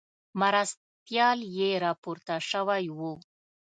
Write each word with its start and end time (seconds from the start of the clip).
مرستیال 0.39 1.39
یې 1.57 1.69
راپورته 1.85 2.35
شوی 2.49 2.83
وو. 2.97 3.13